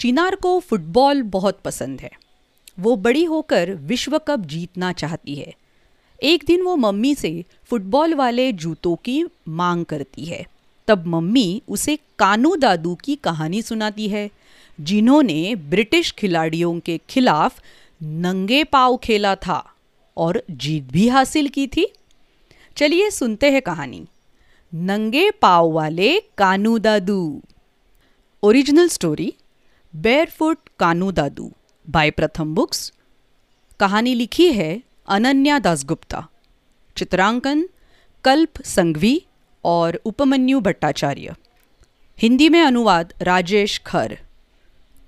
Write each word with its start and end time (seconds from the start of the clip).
चिनार 0.00 0.34
को 0.34 0.60
फुटबॉल 0.60 1.22
बहुत 1.22 1.60
पसंद 1.60 2.00
है। 2.00 2.10
वो 2.80 2.96
बड़ी 2.96 3.24
होकर 3.24 3.74
विश्व 3.74 4.18
कप 4.18 4.40
जीतना 4.40 4.92
चाहती 4.92 5.34
है। 5.34 5.54
एक 6.22 6.44
दिन 6.46 6.62
वो 6.62 6.76
मम्मी 6.76 7.14
से 7.14 7.44
फुटबॉल 7.64 8.14
वाले 8.14 8.52
जूतों 8.52 8.96
की 8.96 9.24
मांग 9.48 9.84
करती 9.84 10.24
है। 10.24 10.46
तब 10.88 11.06
मम्मी 11.06 11.62
उसे 11.68 11.96
कानू 12.18 12.56
दादू 12.56 12.94
की 12.94 13.16
कहानी 13.16 13.62
सुनाती 13.62 14.08
है, 14.08 14.30
जिन्होंने 14.80 15.54
ब्रिटिश 15.54 16.12
खिलाड़ियों 16.12 16.80
के 16.80 17.00
खिलाफ 17.08 17.62
नंगे 18.02 18.64
पाव 18.64 18.96
खेला 18.96 19.34
था 19.34 19.74
और 20.16 20.42
जीत 20.50 20.84
भी 20.84 21.08
हासिल 21.08 21.48
की 21.48 21.66
थी। 21.66 21.92
चलिए 22.76 23.10
सुनते 23.10 23.50
हैं 23.50 23.62
कहानी। 23.62 24.06
नंगे 24.74 25.30
पाव 25.30 25.70
वाले 25.70 26.20
Kanu 26.38 26.78
Dadu. 26.78 27.42
Original 28.42 28.88
story 28.88 29.34
barefoot 29.94 30.58
Kanu 30.78 31.10
Dadu 31.12 31.50
by 31.88 32.10
Pratham 32.10 32.54
Books 32.54 32.92
कहानी 33.80 34.14
लिखी 34.14 34.46
है 34.52 34.70
अनन्या 35.08 35.58
दासगुप्ता 35.58 36.20
चित्रांकन 36.96 37.64
कल्प 38.24 38.62
संघवी 38.64 39.18
और 39.64 39.98
उपमन्यु 40.04 40.60
भट्टाचार्य 40.60 41.34
हिंदी 42.18 42.48
में 42.48 42.60
अनुवाद 42.62 43.12
राजेश 43.22 43.80
खर 43.86 44.16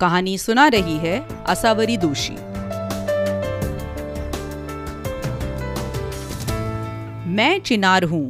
कहानी 0.00 0.36
सुना 0.39 0.66
रही 0.69 0.96
है 0.98 1.19
असावरी 1.46 1.96
दोषी 1.96 2.34
मैं 7.36 7.58
चिनार 7.61 8.05
हूँ 8.05 8.27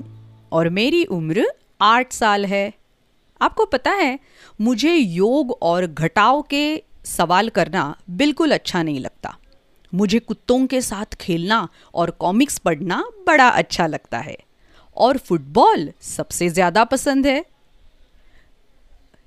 और 0.52 0.68
मेरी 0.68 1.04
उम्र 1.10 1.46
आठ 1.80 2.12
साल 2.12 2.44
है 2.44 2.64
आपको 3.42 3.64
पता 3.66 3.90
है, 3.92 4.18
मुझे 4.58 4.94
योग 4.94 5.58
और 5.62 5.86
घटाव 5.86 6.42
के 6.50 6.82
सवाल 7.06 7.48
करना 7.50 7.94
बिल्कुल 8.12 8.52
अच्छा 8.52 8.82
नहीं 8.82 9.00
लगता। 9.00 9.36
मुझे 9.92 10.18
कुत्तों 10.20 10.66
के 10.66 10.80
साथ 10.82 11.14
खेलना 11.20 11.68
और 11.94 12.10
कॉमिक्स 12.18 12.58
पढ़ना 12.58 13.02
बड़ा 13.26 13.48
अच्छा 13.48 13.86
लगता 13.86 14.18
है। 14.20 14.36
और 14.96 15.18
फुटबॉल 15.18 15.90
सबसे 16.02 16.48
ज़्यादा 16.50 16.84
पसंद 16.86 17.26
है। 17.26 17.44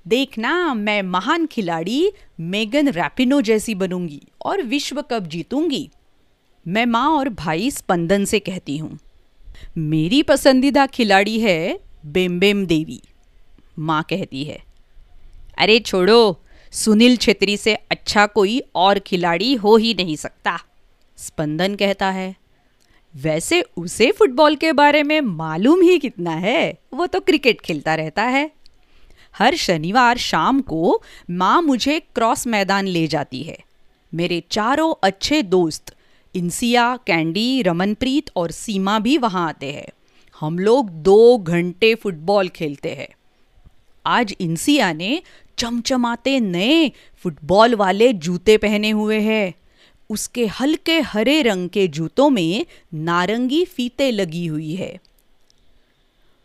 देखना, 0.06 0.74
मैं 0.74 1.02
महान 1.04 1.46
खिलाड़ी 1.46 2.12
मेगन 2.42 2.88
रैपिनो 2.90 3.40
जैसी 3.42 3.74
बनूँगी 3.74 4.20
और 4.42 4.62
विश्व 4.64 5.00
कप 5.02 5.22
जीतूँगी। 5.24 5.88
मैं 6.66 6.84
माँ 6.86 7.08
और 7.10 7.28
भाई 7.30 7.70
स्पंदन 7.70 8.24
से 8.24 8.38
कहती 8.40 8.76
हूँ, 8.78 8.98
मेरी 9.78 10.22
पसंदीदा 10.24 10.86
खिलाड़ी 10.88 11.38
है 11.40 11.78
बेम्बेम 12.06 12.64
देवी। 12.66 13.00
माँ 13.78 14.02
कहती 14.02 14.44
है। 14.44 14.58
अरे 15.58 15.78
छोड़ो, 15.80 16.40
सुनील 16.72 17.16
छेत्री 17.16 17.56
से 17.56 17.74
अच्छा 17.90 18.26
कोई 18.26 18.60
और 18.74 18.98
खिलाड़ी 18.98 19.54
हो 19.54 19.76
ही 19.76 19.94
नहीं 19.94 20.16
सकता, 20.16 20.58
स्पंदन 21.18 21.74
कहता 21.74 22.10
है। 22.10 22.34
वैसे 23.14 23.60
उसे 23.76 24.10
फुटबॉल 24.12 24.56
के 24.56 24.72
बारे 24.72 25.02
में 25.02 25.20
मालूम 25.20 25.82
ही 25.82 25.98
कितना 25.98 26.30
है, 26.30 26.78
वो 26.94 27.06
तो 27.06 27.20
क्रिकेट 27.20 27.60
खेलता 27.60 27.94
रहता 27.94 28.22
है। 28.22 28.50
हर 29.34 29.54
शनिवार 29.54 30.16
शाम 30.16 30.60
को 30.60 31.02
माँ 31.30 31.60
मुझे 31.62 31.98
क्रॉस 32.14 32.46
मैदान 32.46 32.86
ले 32.86 33.06
जाती 33.06 33.42
है। 33.42 33.58
मेरे 34.12 34.42
चारों 34.50 34.94
अच्छे 35.02 35.42
दोस्त 35.42 35.94
इंसिया 36.34 36.96
कैंडी, 36.96 37.62
रमनप्रीत 37.62 38.30
और 38.36 38.50
सीमा 38.50 38.98
भी 38.98 39.18
वहाँ 39.18 39.48
आते 39.48 39.72
हैं। 39.72 39.86
हम 40.40 40.58
लोग 40.58 40.90
दो 41.02 41.38
घंटे 41.38 41.94
फुटबॉल 41.94 42.48
खेलते 42.48 42.90
हैं। 42.90 43.08
आज 44.06 44.34
इंसिया 44.40 44.92
ने 44.92 45.22
चमचमाते 45.58 46.40
नए 46.40 46.92
फुटबॉल 47.16 47.74
वाले 47.74 48.12
जूते 48.12 48.56
पहने 48.56 48.90
हुए 48.90 49.20
हैं। 49.20 49.54
उसके 50.10 50.46
हल्के 50.46 51.00
हरे 51.00 51.42
रंग 51.42 51.68
के 51.68 51.88
जूतों 51.88 52.30
में 52.30 52.66
नारंगी 52.94 53.64
फीते 53.64 54.10
लगी 54.10 54.46
हुई 54.46 54.74
है। 54.74 55.00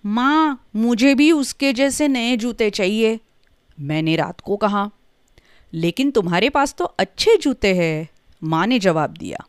माँ, 0.05 0.69
मुझे 0.75 1.15
भी 1.15 1.31
उसके 1.31 1.73
जैसे 1.73 2.07
नए 2.07 2.37
जूते 2.37 2.69
चाहिए, 2.69 3.19
मैंने 3.79 4.15
रात 4.15 4.41
को 4.41 4.55
कहा। 4.55 4.91
लेकिन 5.73 6.11
तुम्हारे 6.11 6.49
पास 6.49 6.75
तो 6.77 6.85
अच्छे 6.85 7.37
जूते 7.37 7.75
हैं, 7.75 8.09
माँ 8.43 8.67
ने 8.67 8.79
जवाब 8.79 9.09
दिया। 9.09 9.47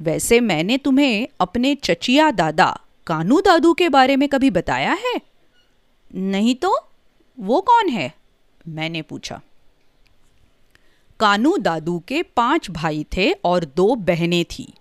वैसे 0.00 0.40
मैंने 0.40 0.78
तुम्हें 0.78 1.28
अपने 1.40 1.74
चचिया 1.74 2.30
दादा, 2.30 2.80
कानू 3.06 3.40
दादू 3.40 3.74
के 3.74 3.88
बारे 3.88 4.16
में 4.16 4.28
कभी 4.28 4.50
बताया 4.50 4.92
है? 4.92 5.20
नहीं 6.14 6.54
तो? 6.54 6.88
वो 7.42 7.60
कौन 7.60 7.88
है? 7.88 8.14
मैंने 8.68 9.02
पूछा। 9.02 9.40
कानू 11.20 11.56
दादू 11.56 11.98
के 12.08 12.22
पाँच 12.22 12.70
भाई 12.70 13.06
थे 13.16 13.32
और 13.32 13.64
दो 13.64 13.94
बहनें 13.94 14.44
थी। 14.44 14.72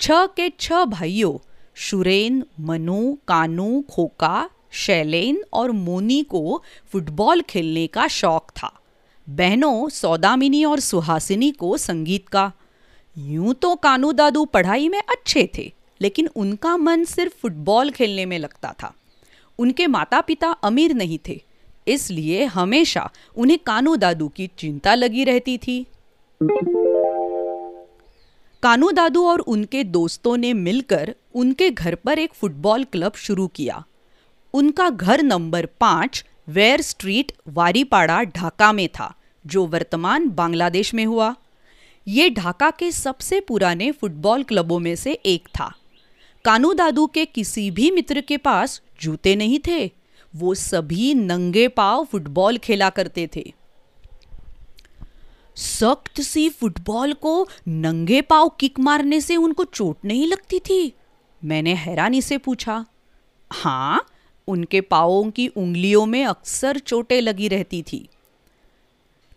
छह 0.00 0.26
के 0.26 0.48
छह 0.60 0.84
भाइयों 0.84 1.38
शुरेन 1.74 2.44
मनु, 2.60 3.16
कानू, 3.28 3.84
खोका, 3.90 4.50
शैलेन 4.72 5.44
और 5.52 5.70
मोनी 5.70 6.22
को 6.22 6.62
फुटबॉल 6.92 7.42
खेलने 7.42 7.86
का 7.86 8.08
शौक 8.08 8.50
था। 8.50 8.80
बहनों 9.28 9.88
सौदामिनी 9.88 10.64
और 10.64 10.80
सुहासिनी 10.80 11.50
को 11.50 11.76
संगीत 11.76 12.28
का। 12.28 12.52
यूँ 13.18 13.54
तो 13.54 13.74
कानू 13.76 14.12
दादू 14.12 14.44
पढ़ाई 14.44 14.88
में 14.88 15.00
अच्छे 15.00 15.50
थे, 15.58 15.72
लेकिन 16.00 16.28
उनका 16.36 16.76
मन 16.76 17.04
सिर्फ़ 17.04 17.34
फुटबॉल 17.34 17.90
खेलने 17.90 18.26
में 18.26 18.38
लगता 18.38 18.74
था। 18.82 18.94
उनके 19.58 19.86
माता 19.86 20.20
पिता 20.20 20.50
अमीर 20.50 20.94
नहीं 20.94 21.18
थे। 21.28 21.42
इसलिए 21.88 22.44
हमेशा 22.44 23.10
उन्हें 23.36 23.58
कानू 23.66 23.96
दादू 23.96 24.28
की 24.28 24.50
चिंता 24.58 24.94
लगी 24.94 25.24
रहती 25.24 25.58
थी। 25.58 25.86
कानू 28.62 28.90
दादू 28.90 29.26
और 29.26 29.38
उनके 29.38 29.84
दोस्तों 29.84 30.36
ने 30.36 30.52
मिलकर 30.52 31.14
उनके 31.34 31.70
घर 31.70 31.94
पर 31.94 32.18
एक 32.18 32.34
फुटबॉल 32.34 32.84
क्लब 32.84 33.12
शुरू 33.12 33.46
किया। 33.46 33.84
उनका 34.54 34.90
घर 34.90 35.22
नंबर 35.22 35.66
पाँच 35.66 36.24
वेयर 36.48 36.80
स्ट्रीट, 36.80 37.32
वारीपाड़ा, 37.48 38.22
ढाका 38.22 38.72
में 38.72 38.88
था, 38.88 39.14
जो 39.46 39.66
वर्तमान 39.66 40.28
बांग्लादेश 40.28 40.94
में 40.94 41.06
हुआ। 41.06 41.34
ये 42.08 42.30
ढाका 42.30 42.70
के 42.70 42.92
सबसे 42.92 43.40
पुराने 43.40 43.92
फुटबॉल 43.92 44.42
क्लबों 44.42 44.78
में 44.78 44.96
से 44.96 45.12
एक 45.12 45.48
था। 45.48 45.74
कानू 46.44 46.74
दादू 46.74 47.06
के 47.06 47.24
किसी 47.24 47.70
भी 47.70 47.90
मित्र 47.90 48.20
के 48.20 48.36
पास 48.36 48.82
जूते 49.00 49.36
नहीं 49.36 49.58
थे। 49.68 50.01
वो 50.36 50.54
सभी 50.54 51.14
नंगे 51.14 51.68
पाव 51.68 52.04
फुटबॉल 52.04 52.58
खेला 52.58 52.90
करते 52.90 53.28
थे। 53.36 53.52
सख्त 55.56 56.20
सी 56.20 56.48
फुटबॉल 56.48 57.12
को 57.12 57.48
नंगे 57.68 58.20
पाव 58.20 58.48
किक 58.48 58.80
मारने 58.80 59.20
से 59.20 59.36
उनको 59.36 59.64
चोट 59.64 59.96
नहीं 60.04 60.26
लगती 60.26 60.58
थी? 60.58 60.92
मैंने 61.44 61.74
हैरानी 61.74 62.22
से 62.22 62.38
पूछा। 62.38 62.86
हाँ 63.52 64.06
उनके 64.48 64.80
पावों 64.80 65.30
की 65.30 65.48
उंगलियों 65.48 66.06
में 66.06 66.24
अक्सर 66.24 66.78
चोटें 66.78 67.20
लगी 67.20 67.48
रहती 67.48 67.82
थी। 67.82 68.08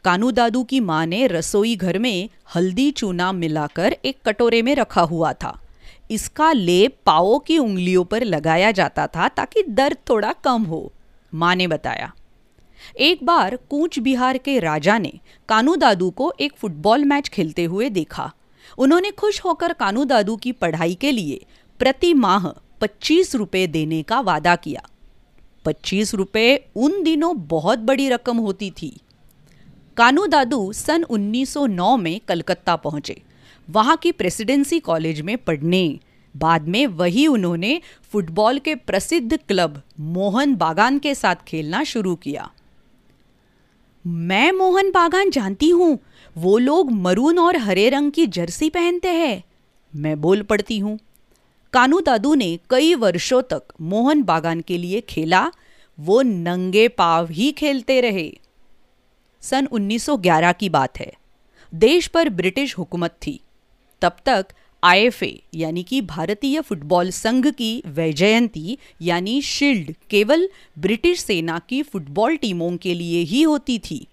कानू 0.03 0.31
दादू 0.31 0.63
की 0.63 0.79
माँ 0.79 1.05
ने 1.05 1.27
रसोई 1.27 1.75
घर 1.75 1.99
में 1.99 2.29
हल्दी 2.55 2.91
चूना 2.91 3.31
मिलाकर 3.31 3.97
एक 4.05 4.17
कटोरे 4.25 4.61
में 4.61 4.75
रखा 4.75 5.01
हुआ 5.01 5.33
था। 5.33 5.64
इसका 6.11 6.51
लेप 6.51 6.97
पाओ 7.05 7.37
की 7.39 7.57
उंगलियों 7.57 8.03
पर 8.03 8.23
लगाया 8.23 8.71
जाता 8.71 9.07
था 9.07 9.27
ताकि 9.27 9.63
दर्द 9.63 9.97
थोड़ा 10.09 10.33
कम 10.33 10.63
हो, 10.63 10.91
माँ 11.33 11.55
ने 11.55 11.67
बताया। 11.67 12.11
एक 12.97 13.23
बार 13.23 13.55
कूच 13.69 13.99
बिहार 13.99 14.37
के 14.37 14.59
राजा 14.59 14.97
ने 14.97 15.13
कानू 15.49 15.75
दादू 15.75 16.09
को 16.09 16.33
एक 16.39 16.53
फुटबॉल 16.57 17.05
मैच 17.05 17.29
खेलते 17.29 17.63
हुए 17.63 17.89
देखा। 17.89 18.31
उन्होंने 18.77 19.11
खुश 19.11 19.43
होकर 19.45 19.73
कानू 19.73 20.03
दादू 20.05 20.35
की 20.35 20.51
पढ़ाई 20.51 20.95
के 20.95 21.11
लिए 21.11 21.45
प्रति 21.79 22.13
माह 22.13 22.47
पच्चीस 22.81 23.35
रुपये 23.35 23.67
देने 23.67 24.03
का 24.03 24.19
वादा 24.19 24.55
किया। 24.55 24.81
पच्चीस 25.65 26.13
रुपये 26.15 26.65
उन 26.75 27.03
दिनों 27.03 27.35
बहुत 27.47 27.79
बड़ी 27.79 28.09
रकम 28.09 28.37
होती 28.37 28.71
थी। 28.71 28.97
कानू 29.97 30.25
दादू 30.27 30.73
सन 30.73 31.03
1909 31.03 31.97
में 31.97 32.19
कलकत्ता 32.27 32.75
पहुँचे। 32.75 33.21
वहाँ 33.69 33.97
की 33.97 34.11
प्रेसिडेंसी 34.11 34.79
कॉलेज 34.79 35.21
में 35.21 35.37
पढ़ने। 35.37 35.99
बाद 36.37 36.67
में 36.67 36.87
वही 36.87 37.27
उन्होंने 37.27 37.81
फुटबॉल 38.11 38.59
के 38.59 38.75
प्रसिद्ध 38.75 39.37
क्लब 39.37 39.81
मोहन 39.99 40.55
बागान 40.55 40.99
के 40.99 41.15
साथ 41.15 41.35
खेलना 41.47 41.83
शुरू 41.83 42.15
किया। 42.15 42.51
मैं 44.07 44.51
मोहन 44.51 44.91
बागान 44.91 45.29
जानती 45.29 45.69
हूँ। 45.69 45.99
वो 46.37 46.57
लोग 46.57 46.91
मरून 46.91 47.39
और 47.39 47.57
हरे 47.57 47.89
रंग 47.89 48.11
की 48.11 48.27
जर्सी 48.27 48.69
पहनते 48.69 49.09
हैं। 49.09 49.43
मैं 49.95 50.21
बोल 50.21 50.41
पड़ती 50.41 50.79
हूँ। 50.79 50.99
कानू 51.73 52.01
दादू 52.01 52.35
ने 52.35 52.59
कई 52.69 52.95
वर्षों 52.95 53.41
तक 53.41 53.63
मोहन 53.81 54.23
बागान 54.23 54.61
के 54.61 54.77
लिए 54.77 55.01
खेला। 55.01 55.51
वो 55.99 56.21
नंगे 56.21 56.87
पाव 56.87 57.27
ही 57.29 57.51
खेलते 57.51 58.01
रहे। 58.01 58.39
सन 59.41 59.65
1911 59.65 60.51
की 60.51 60.69
बात 60.69 60.99
है। 60.99 61.13
देश 61.73 62.07
पर 62.07 62.29
ब्रिटिश 62.29 62.77
हुकूमत 62.77 63.11
थी। 63.11 63.39
तब 64.05 64.17
तक 64.25 64.45
आईएफए 64.83 65.43
यानी 65.53 65.83
कि 65.83 66.01
भारतीय 66.01 66.61
फुटबॉल 66.61 67.09
संघ 67.09 67.47
की 67.47 67.83
वैजयंती 67.87 68.77
यानी 69.01 69.41
शील्ड 69.41 69.93
केवल 70.09 70.49
ब्रिटिश 70.79 71.19
सेना 71.19 71.59
की 71.69 71.81
फुटबॉल 71.83 72.35
टीमों 72.35 72.75
के 72.77 72.93
लिए 72.93 73.21
ही 73.21 73.41
होती 73.41 73.79
थी। 73.79 74.07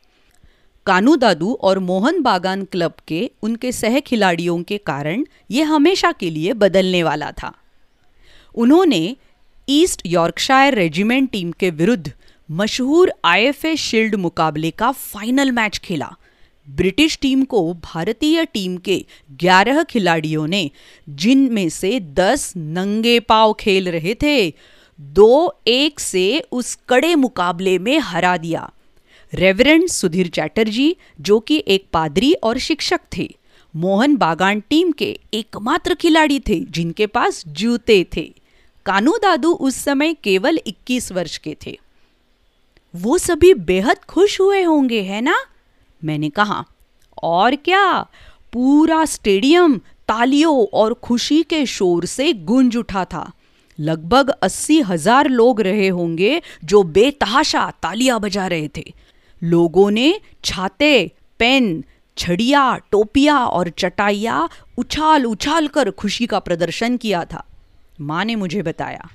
कानू 0.87 1.17
दादू 1.17 1.53
और 1.63 1.79
मोहन 1.79 2.23
बागान 2.23 2.65
क्लब 2.65 2.95
के 3.09 3.31
उनके 3.43 3.73
सह 3.73 4.01
खिलाड़ियों 4.01 4.63
के 4.63 4.79
कारण 4.79 5.25
यह 5.51 5.71
हमेशा 5.71 6.13
के 6.13 6.31
लिए 6.31 6.53
बदलने 6.53 7.03
वाला 7.03 7.31
था। 7.33 7.53
उन्होंने 8.55 9.17
ईस्ट 9.69 10.03
यॉर्कशायर 10.07 10.75
रेजिमेंट 10.75 11.31
टीम 11.31 11.53
के 11.53 11.71
विरुद्ध 11.71 12.13
मशहूर 12.51 13.13
आईएफए 13.25 13.77
शील्ड 13.77 14.15
मुकाबले 14.15 14.71
का 14.71 14.91
फाइनल 14.93 15.53
मैच 15.53 15.79
खेला। 15.79 16.17
ब्रिटिश 16.69 17.19
टीम 17.23 17.45
को 17.45 17.75
भारतीय 17.75 18.45
टीम 18.45 18.77
के 18.77 19.05
11 19.33 19.83
खिलाड़ियों 19.83 20.47
ने, 20.47 20.71
जिनमें 21.09 21.69
से 21.69 22.01
10 22.01 22.53
नंगे 22.57 23.21
पाव 23.21 23.53
खेल 23.53 23.89
रहे 23.89 24.15
थे, 24.15 24.55
दो 25.01 25.61
एक 25.67 26.01
से 26.01 26.43
उस 26.53 26.79
कड़े 26.89 27.15
मुकाबले 27.15 27.79
में 27.79 27.99
हरा 27.99 28.37
दिया। 28.37 28.73
रेवरेंड 29.35 29.89
सुधीर 29.89 30.29
चैटर्जी, 30.29 30.97
जो 31.21 31.41
कि 31.41 31.65
एक 31.69 31.87
पादरी 31.93 32.33
और 32.33 32.59
शिक्षक 32.59 33.01
थे, 33.17 33.37
मोहन 33.77 34.17
बागान 34.17 34.61
टीम 34.61 34.93
के 34.93 35.19
एकमात्र 35.35 35.95
खिलाड़ी 35.95 36.41
थे, 36.41 36.61
जिनके 36.61 37.07
पास 37.07 37.45
जूते 37.47 38.07
थे। 38.17 38.35
कानू 38.87 39.17
दादू 39.23 39.53
उस 39.53 39.77
समय 39.77 40.15
केवल 40.15 40.59
21 40.67 41.13
वर्ष 41.13 41.39
के 41.39 41.57
थे। 41.67 41.79
वो 42.97 43.19
सभी 43.19 43.55
बेहद 43.55 43.99
खुश 43.99 44.41
हुए 44.41 44.63
होंगे, 44.63 45.03
है 45.03 45.21
ना? 45.21 45.37
मैंने 46.03 46.31
कहा, 46.31 46.65
और 47.23 47.57
क्या? 47.57 48.01
पूरा 48.53 49.05
स्टेडियम 49.07 49.77
तालियों 50.09 50.65
और 50.75 50.95
खुशी 50.95 51.43
के 51.43 51.65
शोर 51.69 52.07
से 52.07 52.33
गूंज 52.33 52.77
उठा 52.77 53.05
था। 53.05 53.31
लगभग 53.79 54.31
अस्सी 54.43 54.81
हज़ार 54.81 55.29
लोग 55.31 55.61
रहे 55.61 55.89
होंगे 55.91 56.41
जो 56.65 56.83
बेतहाशा 56.83 57.71
तालियाँ 57.83 58.19
बजा 58.21 58.47
रहे 58.47 58.69
थे। 58.77 58.93
लोगों 59.43 59.91
ने 59.91 60.21
छाते, 60.45 61.11
पेन, 61.41 61.83
छड़िया, 62.17 62.77
टोपिया 62.91 63.39
और 63.39 63.69
चटाइया 63.69 64.49
उछाल 64.79 65.27
उछाल 65.27 65.69
कर 65.69 65.91
खुशी 65.93 66.27
का 66.27 66.39
प्रदर्शन 66.41 66.97
किया 66.97 67.25
था। 67.25 67.45
माँ 68.01 68.25
ने 68.25 68.37
मुझे 68.37 68.63
बताया, 68.63 69.09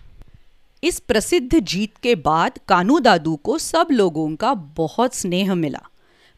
इस 0.83 0.99
प्रसिद्ध 0.99 1.59
जीत 1.59 1.97
के 2.03 2.15
बाद 2.17 2.59
कानू 2.67 2.99
दादू 2.99 3.35
को 3.35 3.57
सब 3.59 3.87
लोगों 3.91 4.35
का 4.35 4.53
बहुत 4.53 5.15
स्नेह 5.15 5.53
मिला। 5.55 5.81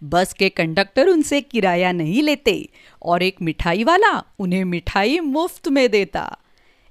बस 0.02 0.34
के 0.34 0.50
कंडक्टर 0.50 1.08
उनसे 1.08 1.42
किराया 1.42 1.92
नहीं 1.92 2.22
लेते 2.24 2.70
और 3.02 3.24
एक 3.24 3.42
मिठाई 3.42 3.84
वाला 3.84 4.12
उन्हें 4.40 4.64
मिठाई 4.66 5.20
मुफ़्त 5.20 5.68
में 5.68 5.90
देता। 5.92 6.38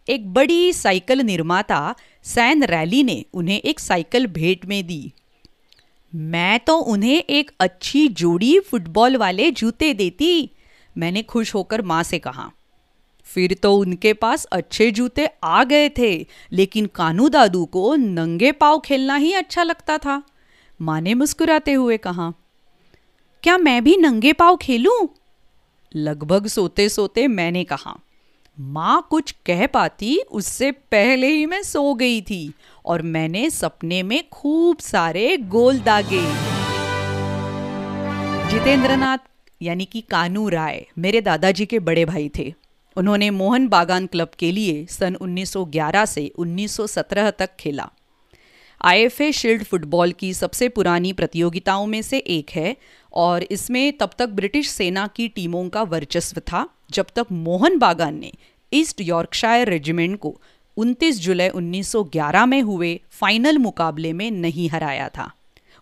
एक 0.08 0.32
बड़ी 0.32 0.72
साइकिल 0.72 1.20
निर्माता 1.20 1.94
सैन 2.24 2.64
रैली 2.64 3.02
ने 3.04 3.24
उन्हें 3.34 3.60
एक 3.60 3.80
साइकिल 3.80 4.26
भेंट 4.26 4.66
में 4.66 4.86
दी। 4.86 5.12
मैं 6.12 6.58
तो 6.60 6.76
उन्हें 6.76 7.16
एक 7.16 7.50
अच्छी 7.60 8.06
जोड़ी 8.08 8.58
फुटबॉल 8.60 9.16
वाले 9.16 9.50
जूते 9.50 9.92
देती, 9.94 10.50
मैंने 10.96 11.22
खुश 11.22 11.54
होकर 11.54 11.82
माँ 11.82 12.02
से 12.02 12.18
कहा। 12.18 12.50
फिर 13.26 13.54
तो 13.54 13.74
उनके 13.76 14.12
पास 14.12 14.44
अच्छे 14.44 14.90
जूते 14.90 15.28
आ 15.44 15.64
गए 15.64 15.88
थे, 15.88 16.26
लेकिन 16.52 16.86
कानू 16.86 17.28
दादू 17.28 17.64
को 17.64 17.94
नंगे 17.96 18.52
पाव 18.52 18.78
खेलना 18.80 19.16
ही 19.16 19.32
अच्छा 19.32 19.62
लगता 19.62 19.98
था। 19.98 20.22
माँ 20.80 21.00
ने 21.00 21.14
मुस्कुराते 21.14 21.72
हुए 21.72 21.96
कहा 21.96 22.32
क्या 23.42 23.58
मैं 23.58 23.84
भी 23.84 23.96
नंगे 23.96 24.32
पाव 24.32 24.56
खेलूं? 24.56 25.06
लगभग 25.96 26.46
सोते 26.46 26.88
सोते 26.88 27.28
मैंने 27.28 27.64
कहा, 27.64 27.98
माँ, 28.60 29.06
कुछ 29.10 29.34
कह 29.46 29.66
पाती? 29.66 30.18
उससे 30.30 30.70
पहले 30.70 31.26
ही 31.26 31.46
मैं 31.46 31.62
सो 31.62 31.94
गई 31.94 32.20
थी 32.20 32.52
और 32.84 33.02
मैंने 33.02 33.50
सपने 33.50 34.02
में 34.02 34.28
खूब 34.28 34.78
सारे 34.78 35.36
गोल 35.36 35.78
दागे। 35.78 36.22
जितेंद्रनाथ, 38.50 39.18
यानी 39.62 39.84
कि 39.84 40.00
कानू 40.00 40.48
राय, 40.48 40.86
मेरे 40.98 41.20
दादाजी 41.20 41.66
के 41.66 41.78
बड़े 41.78 42.04
भाई 42.04 42.30
थे। 42.38 42.54
उन्होंने 42.96 43.30
मोहन 43.30 43.68
बागान 43.68 44.06
क्लब 44.06 44.30
के 44.38 44.52
लिए 44.52 44.86
सन 44.86 45.14
1911 45.14 46.04
से 46.04 46.32
1917 46.38 47.30
तक 47.30 47.50
खेला। 47.60 47.90
आईएफए 48.80 49.30
शील्ड 49.32 49.62
फुटबॉल 49.64 50.12
की 50.12 50.32
सबसे 50.34 50.68
पुरानी 50.68 51.12
प्रतियोगिताओं 51.12 51.86
में 51.86 52.02
से 52.02 52.18
एक 52.18 52.50
है 52.50 52.76
और 53.12 53.42
इसमें 53.42 53.92
तब 53.98 54.10
तक 54.18 54.28
ब्रिटिश 54.28 54.68
सेना 54.70 55.06
की 55.06 55.28
टीमों 55.28 55.68
का 55.68 55.82
वर्चस्व 55.82 56.40
था, 56.40 56.68
जब 56.90 57.06
तक 57.16 57.26
मोहन 57.32 57.78
बागान 57.78 58.18
ने 58.18 58.32
ईस्ट 58.72 59.00
यॉर्कशायर 59.00 59.68
रेजिमेंट 59.68 60.18
को 60.18 60.40
29 60.76 61.18
जुलाई 61.20 61.48
1911 61.48 62.46
में 62.46 62.60
हुए 62.62 63.00
फाइनल 63.10 63.58
मुकाबले 63.58 64.12
में 64.12 64.30
नहीं 64.30 64.68
हराया 64.70 65.08
था। 65.08 65.30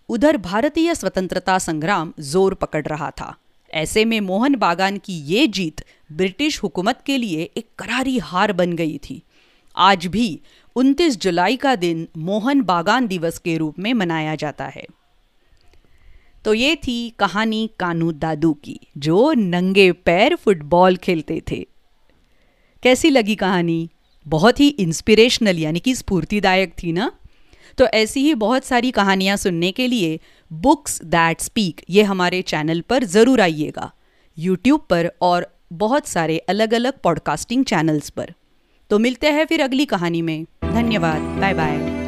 उधर 0.09 0.37
भारतीय 0.37 0.95
स्वतंत्रता 0.95 1.57
संग्राम 1.59 2.13
ज़ोर 2.19 2.53
पकड़ 2.53 2.85
रहा 2.87 3.11
था। 3.11 3.35
ऐसे 3.73 4.05
में 4.05 4.19
मोहन 4.21 4.55
बागान 4.55 4.97
की 4.97 5.13
ये 5.13 5.47
जीत 5.47 5.83
ब्रिटिश 6.11 6.63
हुकूमत 6.63 7.01
के 7.05 7.17
लिए 7.17 7.49
एक 7.57 7.67
करारी 7.79 8.17
हार 8.17 8.53
बन 8.53 8.73
गई 8.73 8.97
थी। 8.97 9.21
आज 9.75 10.05
भी 10.07 10.39
29 10.77 11.17
जुलाई 11.17 11.55
का 11.55 11.75
दिन 11.75 12.07
मोहन 12.17 12.61
बागान 12.61 13.07
दिवस 13.07 13.37
के 13.37 13.57
रूप 13.57 13.79
में 13.79 13.93
मनाया 13.93 14.35
जाता 14.35 14.65
है। 14.65 14.85
तो 16.45 16.53
ये 16.53 16.75
थी 16.75 17.09
कहानी 17.09 17.69
कानू 17.79 18.11
दादू 18.11 18.53
की, 18.53 18.79
जो 18.97 19.33
नंगे 19.33 19.91
पैर 19.91 20.35
फुटबॉल 20.35 20.97
खेलते 20.97 21.41
थे। 21.51 21.67
कैसी 22.83 23.09
लगी 23.09 23.35
कहानी? 23.35 23.89
बहुत 24.27 24.59
ही 24.59 24.67
इंस्पिरेशनल 24.67 25.59
यानी 25.59 25.79
कि 25.79 25.95
स्फूर्तिदायक 25.95 26.73
थी 26.83 26.91
ना? 26.91 27.11
तो 27.77 27.85
ऐसी 27.85 28.21
ही 28.21 28.33
बहुत 28.35 28.65
सारी 28.65 28.91
कहानियाँ 28.91 29.37
सुनने 29.37 29.71
के 29.71 29.87
लिए 29.87 30.19
बुक्स 30.51 31.01
दैट 31.03 31.41
स्पीक 31.41 31.81
ये 31.89 32.03
हमारे 32.03 32.41
चैनल 32.41 32.81
पर 32.81 33.03
ज़रूर 33.03 33.41
आइएगा। 33.41 33.91
यूट्यूब 34.37 34.81
पर 34.89 35.11
और 35.21 35.55
बहुत 35.73 36.07
सारे 36.07 36.37
अलग 36.37 36.73
अलग 36.73 36.93
पॉडकास्टिंग 37.03 37.65
चैनल्स 37.65 38.09
पर। 38.09 38.33
तो 38.89 38.99
मिलते 38.99 39.27
हैं 39.27 39.45
फिर 39.45 39.61
अगली 39.61 39.85
कहानी 39.85 40.21
में। 40.21 40.43
धन्यवाद। 40.63 41.21
Bye 41.21 41.53
bye 41.53 42.06